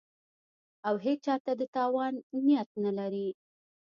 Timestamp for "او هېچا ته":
0.87-1.51